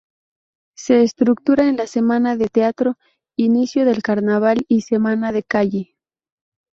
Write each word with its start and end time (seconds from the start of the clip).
Se 0.75 1.03
estructura 1.03 1.67
en 1.69 1.77
la 1.77 1.85
semana 1.85 2.35
de 2.35 2.47
teatro, 2.47 2.97
inicio 3.37 3.85
del 3.85 4.01
carnaval, 4.01 4.65
y 4.67 4.81
semana 4.81 5.31
de 5.31 5.43
calle. 5.43 5.95